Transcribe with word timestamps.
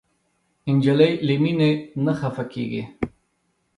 نجلۍ 0.75 1.11
له 1.25 1.35
مینې 1.43 1.71
نه 2.03 2.13
خفه 2.19 2.43
کېږي. 2.53 2.83